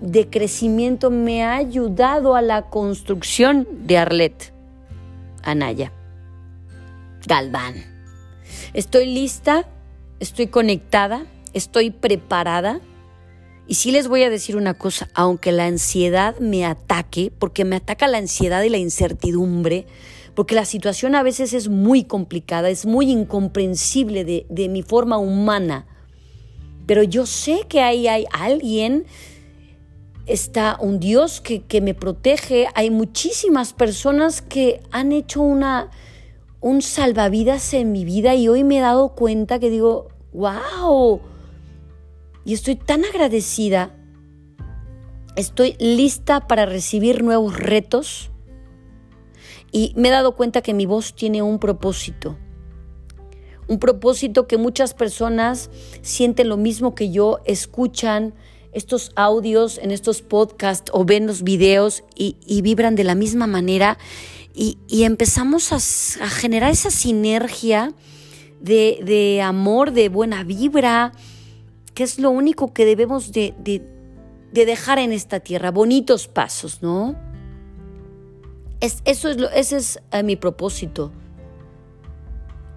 de 0.00 0.28
crecimiento 0.28 1.10
me 1.10 1.42
ha 1.42 1.56
ayudado 1.56 2.36
a 2.36 2.42
la 2.42 2.70
construcción 2.70 3.66
de 3.84 3.98
Arlet 3.98 4.51
Anaya. 5.42 5.92
Galván. 7.26 7.74
Estoy 8.74 9.06
lista, 9.06 9.68
estoy 10.20 10.48
conectada, 10.48 11.26
estoy 11.52 11.90
preparada. 11.90 12.80
Y 13.66 13.74
sí 13.74 13.92
les 13.92 14.08
voy 14.08 14.22
a 14.24 14.30
decir 14.30 14.56
una 14.56 14.74
cosa, 14.74 15.08
aunque 15.14 15.52
la 15.52 15.66
ansiedad 15.66 16.36
me 16.38 16.64
ataque, 16.64 17.32
porque 17.38 17.64
me 17.64 17.76
ataca 17.76 18.08
la 18.08 18.18
ansiedad 18.18 18.62
y 18.62 18.68
la 18.68 18.78
incertidumbre, 18.78 19.86
porque 20.34 20.54
la 20.54 20.64
situación 20.64 21.14
a 21.14 21.22
veces 21.22 21.52
es 21.52 21.68
muy 21.68 22.04
complicada, 22.04 22.70
es 22.70 22.86
muy 22.86 23.10
incomprensible 23.10 24.24
de, 24.24 24.68
mi 24.68 24.82
forma 24.82 25.18
humana, 25.18 25.86
pero 26.86 27.02
yo 27.02 27.26
sé 27.26 27.60
que 27.68 27.80
ahí 27.80 28.08
hay 28.08 28.26
alguien, 28.32 29.04
está 30.26 30.76
un 30.80 31.00
Dios 31.00 31.40
que, 31.40 31.62
que 31.62 31.80
me 31.80 31.94
protege, 31.94 32.68
hay 32.74 32.90
muchísimas 32.90 33.72
personas 33.72 34.42
que 34.42 34.80
han 34.90 35.12
hecho 35.12 35.42
una, 35.42 35.90
un 36.60 36.82
salvavidas 36.82 37.74
en 37.74 37.92
mi 37.92 38.04
vida 38.04 38.34
y 38.34 38.48
hoy 38.48 38.64
me 38.64 38.78
he 38.78 38.80
dado 38.80 39.10
cuenta 39.14 39.58
que 39.58 39.70
digo, 39.70 40.08
wow, 40.32 41.20
y 42.44 42.54
estoy 42.54 42.76
tan 42.76 43.04
agradecida. 43.04 43.94
Estoy 45.34 45.76
lista 45.78 46.46
para 46.46 46.66
recibir 46.66 47.22
nuevos 47.22 47.58
retos 47.58 48.30
y 49.70 49.94
me 49.96 50.08
he 50.08 50.10
dado 50.10 50.36
cuenta 50.36 50.60
que 50.60 50.74
mi 50.74 50.84
voz 50.84 51.14
tiene 51.14 51.40
un 51.40 51.58
propósito. 51.58 52.36
Un 53.68 53.78
propósito 53.78 54.46
que 54.46 54.58
muchas 54.58 54.92
personas 54.92 55.70
sienten 56.02 56.48
lo 56.48 56.58
mismo 56.58 56.94
que 56.94 57.10
yo, 57.10 57.40
escuchan 57.46 58.34
estos 58.72 59.12
audios 59.16 59.78
en 59.78 59.90
estos 59.90 60.22
podcasts 60.22 60.90
o 60.94 61.04
ven 61.04 61.26
los 61.26 61.42
videos 61.42 62.04
y, 62.14 62.36
vibran 62.62 62.96
de 62.96 63.04
la 63.04 63.14
misma 63.14 63.46
manera 63.46 63.98
y, 64.54 64.78
empezamos 65.04 65.72
a, 65.72 66.28
generar 66.28 66.70
esa 66.70 66.90
sinergia 66.90 67.92
de, 68.60 69.40
amor, 69.42 69.92
de 69.92 70.08
buena 70.08 70.44
vibra, 70.44 71.12
que 71.94 72.02
es 72.02 72.18
lo 72.18 72.30
único 72.30 72.72
que 72.72 72.84
debemos 72.84 73.32
de, 73.32 73.54
dejar 74.52 74.98
en 74.98 75.12
esta 75.12 75.40
tierra, 75.40 75.70
bonitos 75.70 76.28
pasos, 76.28 76.82
¿no? 76.82 77.16
Es, 78.80 79.00
eso 79.04 79.28
es 79.28 79.36
lo, 79.38 79.48
ese 79.50 79.76
es 79.76 80.00
eh, 80.10 80.22
mi 80.22 80.36
propósito. 80.36 81.12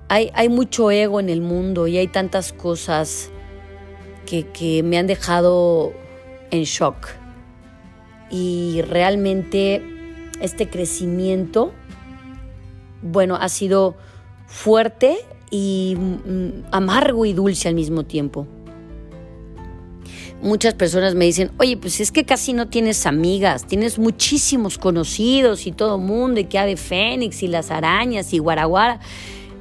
Hay, 0.08 0.50
mucho 0.50 0.92
ego 0.92 1.20
en 1.20 1.30
el 1.30 1.42
mundo 1.42 1.88
y 1.88 1.98
hay 1.98 2.08
tantas 2.08 2.54
cosas 2.54 3.32
que, 4.26 4.82
me 4.84 4.98
han 4.98 5.08
dejado 5.08 5.94
en 6.52 6.64
shock. 6.64 7.08
Y 8.30 8.82
realmente 8.82 9.82
este 10.42 10.70
crecimiento, 10.70 11.72
bueno, 13.02 13.36
ha 13.36 13.50
sido 13.50 13.96
fuerte 14.48 15.18
y 15.52 15.96
mm, 15.98 16.66
amargo 16.72 17.26
y 17.26 17.34
dulce 17.34 17.68
al 17.68 17.76
mismo 17.76 18.04
tiempo. 18.04 18.48
Muchas 20.42 20.74
personas 20.74 21.16
me 21.16 21.26
dicen, 21.26 21.52
oye, 21.58 21.78
pues 21.78 22.00
es 22.00 22.12
que 22.12 22.26
casi 22.26 22.54
no 22.54 22.68
tienes 22.68 23.06
amigas, 23.06 23.66
tienes 23.66 23.98
muchísimos 23.98 24.78
conocidos 24.78 25.66
y 25.66 25.72
todo 25.72 25.98
mundo, 25.98 26.40
y 26.40 26.46
que 26.46 26.60
Ave 26.60 26.78
Fénix 26.78 27.42
y 27.42 27.48
las 27.48 27.72
arañas 27.72 28.34
y 28.34 28.40
Guaraguara. 28.40 29.00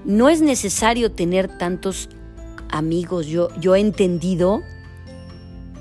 No 0.05 0.29
es 0.29 0.43
necesario 0.43 1.11
tener 1.13 1.57
tantos 1.57 2.11
amigos. 2.71 3.27
Yo, 3.27 3.49
yo 3.61 3.75
he 3.75 3.81
entendido 3.81 4.63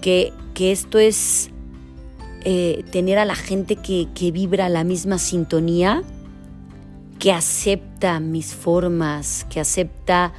que, 0.01 0.33
que 0.53 0.71
esto 0.71 0.99
es 0.99 1.49
eh, 2.43 2.83
tener 2.91 3.19
a 3.19 3.25
la 3.25 3.35
gente 3.35 3.75
que, 3.75 4.07
que 4.13 4.31
vibra 4.31 4.69
la 4.69 4.83
misma 4.83 5.17
sintonía 5.17 6.03
que 7.23 7.31
acepta 7.31 8.19
mis 8.19 8.53
formas, 8.53 9.45
que 9.49 9.61
acepta 9.61 10.33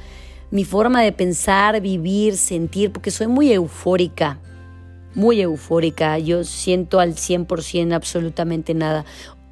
mi 0.51 0.63
forma 0.63 1.01
de 1.01 1.11
pensar, 1.11 1.81
vivir, 1.81 2.37
sentir, 2.37 2.91
porque 2.91 3.09
soy 3.09 3.25
muy 3.25 3.51
eufórica, 3.51 4.39
muy 5.15 5.41
eufórica. 5.41 6.19
Yo 6.19 6.43
siento 6.43 6.99
al 6.99 7.15
100% 7.15 7.91
absolutamente 7.91 8.75
nada. 8.75 9.03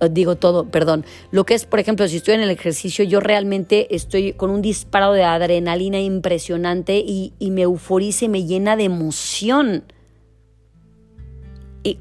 Digo 0.09 0.35
todo, 0.35 0.65
perdón. 0.65 1.05
Lo 1.31 1.45
que 1.45 1.53
es, 1.53 1.65
por 1.65 1.79
ejemplo, 1.79 2.07
si 2.07 2.17
estoy 2.17 2.35
en 2.35 2.41
el 2.41 2.49
ejercicio, 2.49 3.03
yo 3.05 3.19
realmente 3.19 3.95
estoy 3.95 4.33
con 4.33 4.49
un 4.49 4.61
disparo 4.61 5.13
de 5.13 5.23
adrenalina 5.23 5.99
impresionante 5.99 6.97
y, 6.97 7.33
y 7.39 7.51
me 7.51 7.63
euforiza 7.63 8.25
y 8.25 8.29
me 8.29 8.45
llena 8.45 8.75
de 8.75 8.83
emoción 8.85 9.83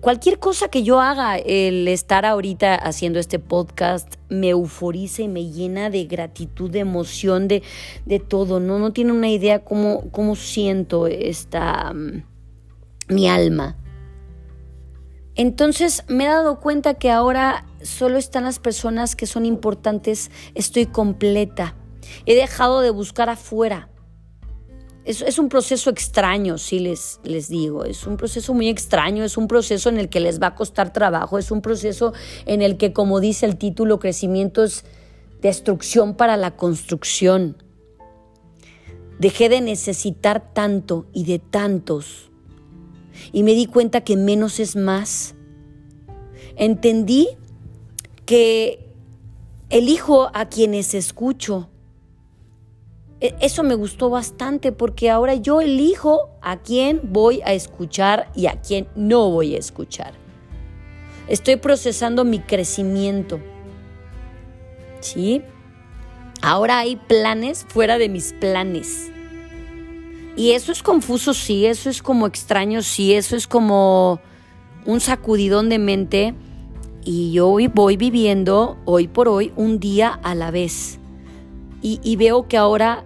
cualquier 0.00 0.38
cosa 0.38 0.68
que 0.68 0.84
yo 0.84 1.00
haga, 1.00 1.38
el 1.38 1.88
estar 1.88 2.24
ahorita 2.24 2.76
haciendo 2.76 3.18
este 3.18 3.40
podcast 3.40 4.14
me 4.28 4.50
euforiza 4.50 5.22
y 5.22 5.28
me 5.28 5.50
llena 5.50 5.90
de 5.90 6.04
gratitud, 6.04 6.70
de 6.70 6.80
emoción, 6.80 7.48
de, 7.48 7.62
de 8.06 8.20
todo. 8.20 8.60
No, 8.60 8.78
no 8.78 8.92
tiene 8.92 9.12
una 9.12 9.28
idea 9.28 9.64
cómo, 9.64 10.08
cómo 10.12 10.36
siento 10.36 11.08
esta 11.08 11.92
mm, 11.92 12.22
mi 13.08 13.28
alma. 13.28 13.76
Entonces 15.34 16.04
me 16.08 16.24
he 16.24 16.28
dado 16.28 16.60
cuenta 16.60 16.94
que 16.94 17.10
ahora 17.10 17.66
solo 17.82 18.18
están 18.18 18.44
las 18.44 18.58
personas 18.58 19.16
que 19.16 19.26
son 19.26 19.46
importantes, 19.46 20.30
estoy 20.54 20.86
completa. 20.86 21.76
He 22.26 22.34
dejado 22.34 22.80
de 22.80 22.90
buscar 22.90 23.30
afuera. 23.30 23.88
Es, 25.04 25.38
un 25.40 25.48
proceso 25.48 25.90
extraño, 25.90 26.58
sí 26.58 26.78
les, 26.78 27.18
les 27.24 27.48
digo, 27.48 27.84
es 27.84 28.06
un 28.06 28.16
proceso 28.16 28.54
muy 28.54 28.68
extraño, 28.68 29.24
es 29.24 29.36
un 29.36 29.48
proceso 29.48 29.88
en 29.88 29.98
el 29.98 30.08
que 30.08 30.20
les 30.20 30.40
va 30.40 30.48
a 30.48 30.54
costar 30.54 30.92
trabajo, 30.92 31.38
es 31.38 31.50
un 31.50 31.60
proceso 31.60 32.12
en 32.46 32.62
el 32.62 32.76
que, 32.76 32.92
como 32.92 33.18
dice 33.18 33.46
el 33.46 33.56
título, 33.56 33.98
crecimiento 33.98 34.62
es 34.62 34.84
destrucción 35.40 36.14
para 36.14 36.36
la 36.36 36.54
construcción. 36.54 37.56
Dejé 39.18 39.48
de 39.48 39.60
necesitar 39.60 40.52
tanto 40.54 41.06
y 41.12 41.24
de 41.24 41.40
tantos 41.40 42.30
y 43.32 43.42
me 43.42 43.54
di 43.54 43.66
cuenta 43.66 44.02
que 44.02 44.16
menos 44.16 44.60
es 44.60 44.76
más. 44.76 45.34
Entendí 46.56 47.28
que 48.26 48.88
elijo 49.70 50.30
a 50.34 50.48
quienes 50.48 50.94
escucho 50.94 51.68
e, 53.22 53.36
eso 53.40 53.62
me 53.62 53.76
gustó 53.76 54.10
bastante 54.10 54.72
porque 54.72 55.08
ahora 55.08 55.36
yo 55.36 55.60
elijo 55.60 56.28
a 56.42 56.58
quién 56.58 57.00
voy 57.04 57.40
a 57.44 57.52
escuchar 57.52 58.28
y 58.34 58.46
a 58.46 58.60
quién 58.60 58.88
no 58.96 59.30
voy 59.30 59.54
a 59.54 59.58
escuchar. 59.58 60.12
Estoy 61.28 61.54
procesando 61.54 62.24
mi 62.24 62.40
crecimiento. 62.40 63.40
¿Sí? 65.00 65.40
Ahora 66.42 66.80
hay 66.80 66.96
planes 66.96 67.64
fuera 67.68 67.96
de 67.96 68.08
mis 68.08 68.32
planes. 68.32 69.12
Y 70.34 70.50
eso 70.52 70.72
es 70.72 70.82
confuso, 70.82 71.32
sí, 71.32 71.66
eso 71.66 71.90
es 71.90 72.02
como 72.02 72.26
extraño, 72.26 72.82
sí, 72.82 73.14
eso 73.14 73.36
es 73.36 73.46
como 73.46 74.20
un 74.84 74.98
sacudidón 74.98 75.68
de 75.68 75.78
mente. 75.78 76.34
Y 77.04 77.32
yo 77.32 77.56
voy 77.74 77.96
viviendo, 77.96 78.76
hoy 78.84 79.08
por 79.08 79.28
hoy, 79.28 79.52
un 79.56 79.80
día 79.80 80.08
a 80.22 80.34
la 80.34 80.50
vez. 80.50 80.98
Y, 81.84 82.14
veo 82.14 82.46
que 82.46 82.56
ahora 82.56 83.04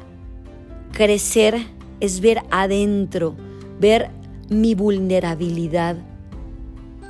Crecer 0.92 1.56
es 2.00 2.20
ver 2.20 2.42
adentro, 2.50 3.34
ver 3.80 4.10
mi 4.50 4.74
vulnerabilidad. 4.74 5.96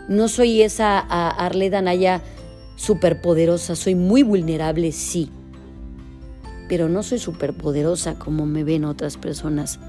No 0.09 0.29
soy 0.29 0.63
esa 0.63 1.01
Arle 1.01 1.71
Danaya 1.71 2.23
superpoderosa, 2.77 3.75
soy 3.75 3.97
muy 3.97 4.23
vulnerable, 4.23 4.93
sí, 4.93 5.29
pero 6.69 6.89
no 6.89 7.03
soy 7.03 7.19
superpoderosa 7.19 8.17
como 8.17 8.47
me 8.47 8.63
ven 8.63 8.85
otras 8.85 9.17
personas. 9.17 9.81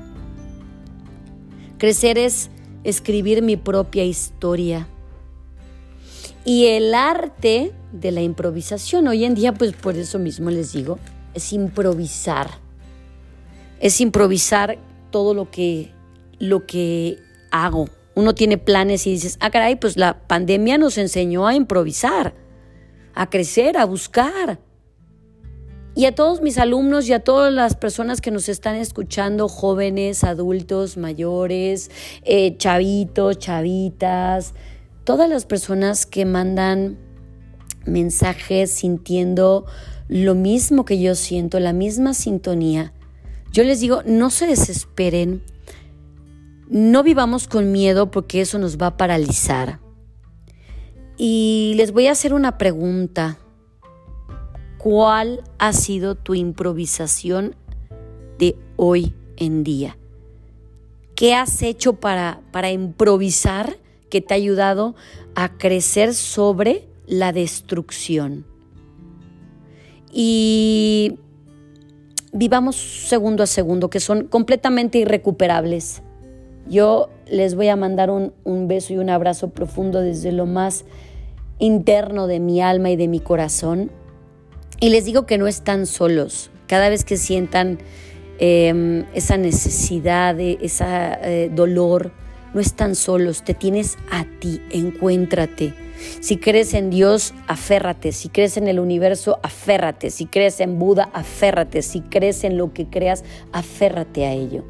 Crecer 1.77 2.17
es 2.17 2.49
escribir 2.83 3.43
mi 3.43 3.55
propia 3.55 4.03
historia. 4.03 4.87
Y 6.47 6.65
el 6.67 6.95
arte 6.95 7.73
de 7.91 8.11
la 8.11 8.21
improvisación, 8.21 9.07
hoy 9.07 9.25
en 9.25 9.35
día, 9.35 9.53
pues 9.53 9.73
por 9.73 9.95
eso 9.97 10.17
mismo 10.17 10.49
les 10.49 10.71
digo, 10.71 10.97
es 11.35 11.53
improvisar 11.53 12.65
es 13.79 14.01
improvisar 14.01 14.77
todo 15.11 15.33
lo 15.33 15.49
que, 15.51 15.91
lo 16.39 16.65
que 16.65 17.17
hago. 17.51 17.89
Uno 18.15 18.33
tiene 18.33 18.57
planes 18.57 19.05
y 19.05 19.11
dices, 19.11 19.37
ah, 19.39 19.51
caray, 19.51 19.75
pues 19.75 19.97
la 19.97 20.19
pandemia 20.27 20.77
nos 20.77 20.97
enseñó 20.97 21.47
a 21.47 21.55
improvisar, 21.55 22.33
a 23.13 23.29
crecer, 23.29 23.77
a 23.77 23.85
buscar. 23.85 24.59
Y 25.95 26.05
a 26.05 26.13
todos 26.13 26.41
mis 26.41 26.59
alumnos 26.59 27.07
y 27.09 27.13
a 27.13 27.23
todas 27.23 27.51
las 27.51 27.75
personas 27.75 28.21
que 28.21 28.29
nos 28.29 28.49
están 28.49 28.75
escuchando, 28.75 29.47
jóvenes, 29.47 30.23
adultos, 30.23 30.95
mayores, 30.95 31.89
eh, 32.23 32.55
chavitos, 32.57 33.39
chavitas, 33.39 34.53
todas 35.07 35.29
las 35.29 35.45
personas 35.45 36.05
que 36.05 36.25
mandan 36.25 36.97
mensajes 37.85 38.69
sintiendo 38.69 39.65
lo 40.09 40.35
mismo 40.35 40.83
que 40.83 40.99
yo 40.99 41.15
siento, 41.15 41.61
la 41.61 41.71
misma 41.71 42.13
sintonía, 42.13 42.91
yo 43.53 43.63
les 43.63 43.79
digo, 43.79 44.01
no 44.05 44.29
se 44.29 44.47
desesperen, 44.47 45.41
no 46.67 47.03
vivamos 47.03 47.47
con 47.47 47.71
miedo 47.71 48.11
porque 48.11 48.41
eso 48.41 48.59
nos 48.59 48.77
va 48.77 48.87
a 48.87 48.97
paralizar. 48.97 49.79
Y 51.15 51.75
les 51.77 51.93
voy 51.93 52.07
a 52.07 52.11
hacer 52.11 52.33
una 52.33 52.57
pregunta. 52.57 53.37
¿Cuál 54.77 55.41
ha 55.57 55.71
sido 55.71 56.15
tu 56.15 56.35
improvisación 56.35 57.55
de 58.39 58.57
hoy 58.75 59.13
en 59.37 59.63
día? 59.63 59.97
¿Qué 61.15 61.33
has 61.33 61.61
hecho 61.61 61.93
para, 61.93 62.41
para 62.51 62.71
improvisar 62.71 63.77
que 64.09 64.21
te 64.21 64.33
ha 64.33 64.37
ayudado 64.37 64.95
a 65.35 65.57
crecer 65.57 66.13
sobre 66.13 66.87
la 67.05 67.31
destrucción? 67.31 68.45
Y 70.11 71.19
vivamos 72.33 72.75
segundo 72.75 73.43
a 73.43 73.47
segundo, 73.47 73.89
que 73.89 73.99
son 73.99 74.27
completamente 74.27 74.99
irrecuperables. 74.99 76.01
Yo 76.69 77.09
les 77.29 77.55
voy 77.55 77.69
a 77.69 77.75
mandar 77.75 78.09
un, 78.09 78.67
beso 78.67 78.93
y 78.93 78.97
un 78.97 79.09
abrazo 79.09 79.49
profundo 79.49 80.01
desde 80.01 80.31
lo 80.31 80.45
más 80.45 80.85
interno 81.59 82.27
de 82.27 82.39
mi 82.39 82.61
alma 82.61 82.89
y 82.89 82.95
de 82.95 83.07
mi 83.07 83.19
corazón. 83.19 83.91
Y 84.79 84.89
les 84.89 85.05
digo 85.05 85.25
que 85.25 85.37
no 85.37 85.47
están 85.47 85.85
solos. 85.85 86.51
Cada 86.67 86.89
vez 86.89 87.05
que 87.05 87.17
sientan 87.17 87.79
em, 88.39 89.05
esa 89.13 89.37
necesidad, 89.37 90.39
ese 90.39 91.49
dolor, 91.53 92.11
no 92.57 92.61
están 92.61 92.95
solos. 92.95 93.43
Te 93.43 93.53
tienes 93.53 93.97
a 94.11 94.25
ti, 94.39 94.61
encuéntrate 94.71 95.73
si 96.19 96.37
crees 96.37 96.73
en 96.73 96.89
Dios, 96.89 97.33
aférrate. 97.47 98.11
Si 98.11 98.29
crees 98.29 98.57
en 98.57 98.67
el 98.67 98.79
universo, 98.79 99.39
aférrate. 99.43 100.09
Si 100.09 100.25
crees 100.25 100.59
en 100.59 100.79
Buda, 100.79 101.09
aférrate. 101.13 101.81
Si 101.81 102.01
crees 102.01 102.43
en 102.43 102.57
lo 102.57 102.73
que 102.73 102.87
creas, 102.87 103.23
aférrate 103.51 104.25
a 104.25 104.33
ello. 104.33 104.63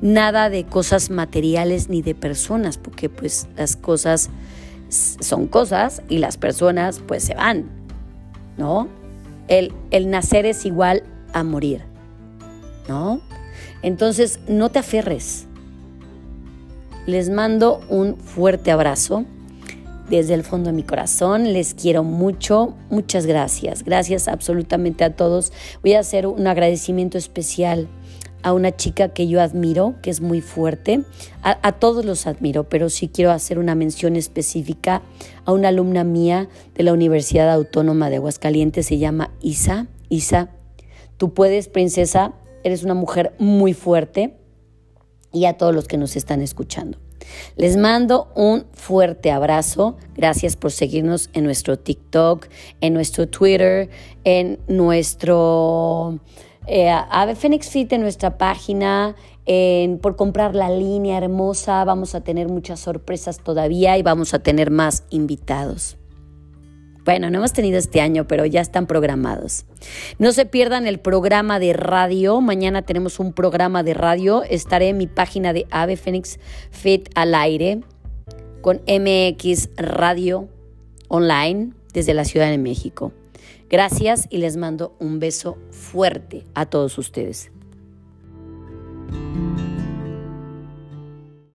Nada 0.00 0.50
de 0.50 0.64
cosas 0.64 1.10
materiales 1.10 1.88
ni 1.88 2.02
de 2.02 2.14
personas, 2.14 2.76
porque 2.78 3.08
pues 3.08 3.46
las 3.56 3.76
cosas 3.76 4.30
son 4.88 5.46
cosas 5.46 6.02
y 6.08 6.18
las 6.18 6.36
personas 6.36 7.00
pues 7.06 7.22
se 7.22 7.34
van, 7.34 7.70
¿no? 8.58 8.88
El, 9.46 9.72
el 9.90 10.10
nacer 10.10 10.44
es 10.44 10.66
igual 10.66 11.04
a 11.32 11.44
morir, 11.44 11.82
¿no? 12.88 13.20
Entonces 13.82 14.40
no 14.48 14.70
te 14.70 14.80
aferres, 14.80 15.46
Les 17.06 17.30
mando 17.30 17.80
un 17.88 18.16
fuerte 18.16 18.70
abrazo 18.70 19.24
desde 20.08 20.34
el 20.34 20.44
fondo 20.44 20.70
de 20.70 20.76
mi 20.76 20.84
corazón. 20.84 21.52
Les 21.52 21.74
quiero 21.74 22.04
mucho. 22.04 22.74
Muchas 22.90 23.26
gracias. 23.26 23.82
Gracias 23.82 24.28
absolutamente 24.28 25.02
a 25.02 25.16
todos. 25.16 25.52
Voy 25.82 25.94
a 25.94 26.00
hacer 26.00 26.26
un 26.26 26.46
agradecimiento 26.46 27.18
especial 27.18 27.88
a 28.42 28.52
una 28.52 28.76
chica 28.76 29.08
que 29.08 29.26
yo 29.26 29.40
admiro, 29.40 29.94
que 30.02 30.10
es 30.10 30.20
muy 30.20 30.40
fuerte. 30.40 31.02
A, 31.42 31.72
todos 31.72 32.04
los 32.04 32.26
admiro, 32.26 32.68
pero 32.68 32.88
sí 32.88 33.08
quiero 33.08 33.30
hacer 33.30 33.58
una 33.58 33.74
mención 33.74 34.16
específica 34.16 35.02
a 35.44 35.52
una 35.52 35.68
alumna 35.68 36.04
mía 36.04 36.48
de 36.74 36.82
la 36.82 36.92
Universidad 36.92 37.50
Autónoma 37.50 38.10
de 38.10 38.16
Aguascalientes. 38.16 38.86
Se 38.86 38.98
llama 38.98 39.30
Isa. 39.40 39.86
Isa, 40.08 40.50
tú 41.16 41.34
puedes, 41.34 41.68
princesa. 41.68 42.34
Eres 42.64 42.84
una 42.84 42.94
mujer 42.94 43.34
muy 43.38 43.74
fuerte. 43.74 44.36
Y 45.32 45.46
a 45.46 45.56
todos 45.56 45.74
los 45.74 45.88
que 45.88 45.96
nos 45.96 46.16
están 46.16 46.42
escuchando. 46.42 46.98
Les 47.56 47.76
mando 47.76 48.28
un 48.34 48.66
fuerte 48.72 49.30
abrazo. 49.30 49.96
Gracias 50.14 50.56
por 50.56 50.72
seguirnos 50.72 51.30
en 51.32 51.44
nuestro 51.44 51.78
TikTok, 51.78 52.46
en 52.80 52.94
nuestro 52.94 53.28
Twitter, 53.28 53.88
en 54.24 54.58
nuestro 54.68 56.18
eh, 56.66 56.90
Ave 56.90 57.34
Phoenix 57.34 57.68
Fit 57.68 57.92
en 57.92 58.02
nuestra 58.02 58.38
página. 58.38 59.16
por 60.00 60.16
comprar 60.16 60.54
la 60.54 60.70
línea 60.70 61.18
hermosa, 61.18 61.84
vamos 61.84 62.14
a 62.14 62.20
tener 62.20 62.48
muchas 62.48 62.80
sorpresas 62.80 63.38
todavía 63.38 63.98
y 63.98 64.02
vamos 64.02 64.34
a 64.34 64.38
tener 64.38 64.70
más 64.70 65.04
invitados. 65.10 65.96
Bueno, 67.04 67.30
no 67.30 67.38
hemos 67.38 67.52
tenido 67.52 67.78
este 67.78 68.00
año, 68.00 68.28
pero 68.28 68.46
ya 68.46 68.60
están 68.60 68.86
programados. 68.86 69.64
No 70.18 70.32
se 70.32 70.46
pierdan 70.46 70.86
el 70.86 71.00
programa 71.00 71.58
de 71.58 71.72
radio. 71.72 72.40
Mañana 72.40 72.82
tenemos 72.82 73.18
un 73.18 73.32
programa 73.32 73.82
de 73.82 73.94
radio. 73.94 74.44
Estaré 74.44 74.90
en 74.90 74.98
mi 74.98 75.08
página 75.08 75.52
de 75.52 75.66
Ave 75.70 75.96
Fénix 75.96 76.38
Fit 76.70 77.08
al 77.14 77.34
aire 77.34 77.80
con 78.60 78.80
MX 78.86 79.70
Radio 79.76 80.48
Online 81.08 81.72
desde 81.92 82.14
la 82.14 82.24
Ciudad 82.24 82.50
de 82.50 82.58
México. 82.58 83.12
Gracias 83.68 84.28
y 84.30 84.38
les 84.38 84.56
mando 84.56 84.94
un 85.00 85.18
beso 85.18 85.58
fuerte 85.70 86.44
a 86.54 86.66
todos 86.66 86.98
ustedes. 86.98 87.50